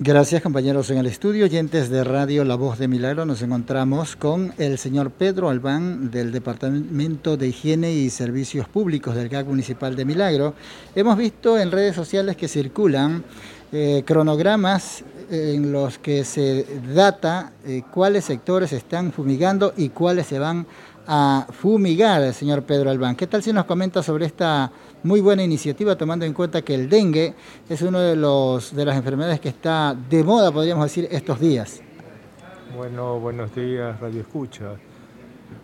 [0.00, 3.26] Gracias compañeros en el estudio, oyentes de Radio La Voz de Milagro.
[3.26, 9.28] Nos encontramos con el señor Pedro Albán del Departamento de Higiene y Servicios Públicos del
[9.28, 10.54] GAC Municipal de Milagro.
[10.94, 13.24] Hemos visto en redes sociales que circulan
[13.72, 20.38] eh, cronogramas en los que se data eh, cuáles sectores están fumigando y cuáles se
[20.38, 20.66] van
[21.06, 23.16] a fumigar, señor Pedro Albán.
[23.16, 24.70] ¿Qué tal si nos comenta sobre esta
[25.02, 27.34] muy buena iniciativa, tomando en cuenta que el dengue
[27.68, 31.80] es una de, los, de las enfermedades que está de moda, podríamos decir, estos días?
[32.76, 34.72] Bueno, buenos días, Radio Escucha.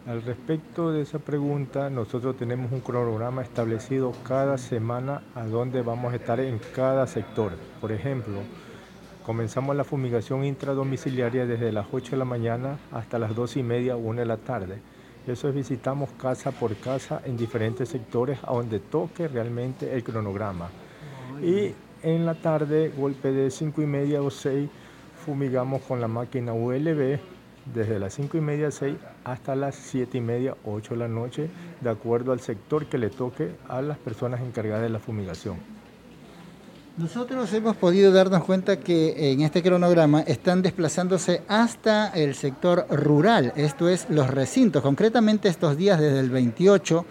[0.06, 6.12] Al respecto de esa pregunta, nosotros tenemos un cronograma establecido cada semana a dónde vamos
[6.12, 7.52] a estar en cada sector.
[7.80, 8.38] Por ejemplo,
[9.24, 13.96] comenzamos la fumigación intradomiciliaria desde las 8 de la mañana hasta las 2 y media,
[13.96, 14.78] 1 de la tarde
[15.27, 20.68] eso es visitamos casa por casa en diferentes sectores a donde toque realmente el cronograma.
[21.42, 24.68] Y en la tarde, golpe de 5 y media o 6,
[25.24, 27.18] fumigamos con la máquina ULB
[27.74, 31.48] desde las 5 y media 6 hasta las 7 y media 8 de la noche,
[31.80, 35.73] de acuerdo al sector que le toque a las personas encargadas de la fumigación.
[36.96, 43.52] Nosotros hemos podido darnos cuenta que en este cronograma están desplazándose hasta el sector rural,
[43.56, 44.80] esto es los recintos.
[44.80, 47.04] Concretamente estos días desde el 28,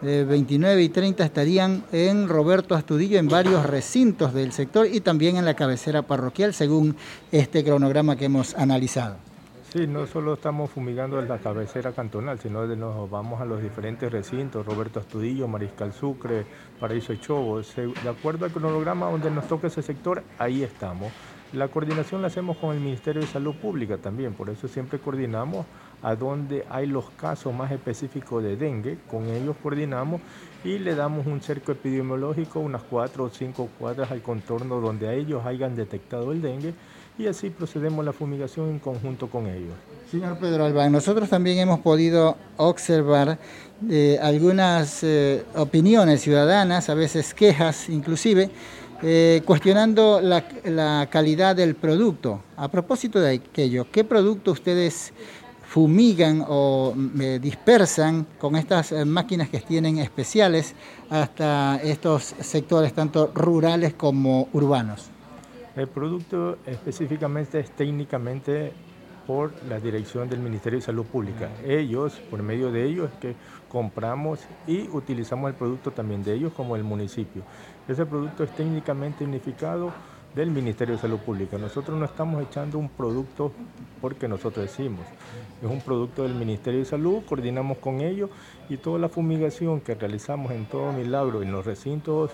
[0.00, 5.44] 29 y 30 estarían en Roberto Astudillo en varios recintos del sector y también en
[5.44, 6.96] la cabecera parroquial según
[7.30, 9.27] este cronograma que hemos analizado.
[9.70, 13.60] Sí, no solo estamos fumigando en la cabecera cantonal, sino que nos vamos a los
[13.60, 16.46] diferentes recintos, Roberto Astudillo, Mariscal Sucre,
[16.80, 17.60] Paraíso Chobo.
[17.60, 21.12] De acuerdo al cronograma donde nos toca ese sector, ahí estamos.
[21.52, 25.66] La coordinación la hacemos con el Ministerio de Salud Pública también, por eso siempre coordinamos
[26.02, 30.22] a donde hay los casos más específicos de dengue, con ellos coordinamos
[30.64, 35.14] y le damos un cerco epidemiológico, unas cuatro o cinco cuadras al contorno donde a
[35.14, 36.74] ellos hayan detectado el dengue
[37.18, 39.74] y así procedemos la fumigación en conjunto con ellos.
[40.10, 43.38] Señor Pedro Albán, nosotros también hemos podido observar
[43.90, 48.50] eh, algunas eh, opiniones ciudadanas, a veces quejas inclusive,
[49.02, 52.40] eh, cuestionando la, la, calidad del producto.
[52.56, 55.12] A propósito de aquello, ¿qué producto ustedes
[55.66, 56.94] fumigan o
[57.40, 60.74] dispersan con estas máquinas que tienen especiales
[61.10, 65.10] hasta estos sectores tanto rurales como urbanos?
[65.78, 68.72] El producto específicamente es técnicamente
[69.28, 71.50] por la dirección del Ministerio de Salud Pública.
[71.64, 73.36] Ellos, por medio de ellos, que
[73.68, 77.42] compramos y utilizamos el producto también de ellos como el municipio.
[77.86, 79.92] Ese producto es técnicamente unificado
[80.34, 81.58] del Ministerio de Salud Pública.
[81.58, 83.52] Nosotros no estamos echando un producto
[84.00, 85.06] porque nosotros decimos.
[85.62, 88.30] Es un producto del Ministerio de Salud, coordinamos con ellos
[88.68, 92.32] y toda la fumigación que realizamos en todo Milagro, en los recintos,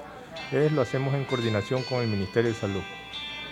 [0.50, 2.82] es, lo hacemos en coordinación con el Ministerio de Salud.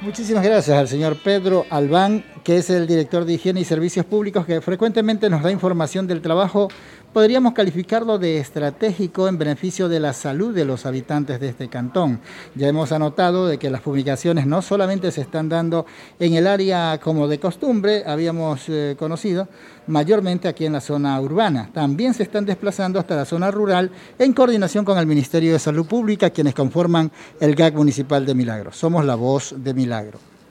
[0.03, 4.45] Muchísimas gracias al señor Pedro Albán, que es el director de Higiene y Servicios Públicos,
[4.45, 6.67] que frecuentemente nos da información del trabajo
[7.13, 12.21] podríamos calificarlo de estratégico en beneficio de la salud de los habitantes de este cantón.
[12.55, 15.87] Ya hemos anotado de que las fumigaciones no solamente se están dando
[16.19, 19.49] en el área como de costumbre, habíamos eh, conocido,
[19.87, 21.71] mayormente aquí en la zona urbana.
[21.73, 25.87] También se están desplazando hasta la zona rural en coordinación con el Ministerio de Salud
[25.87, 28.73] Pública, quienes conforman el GAC Municipal de Milagro.
[28.73, 30.32] Somos la voz de Milagro.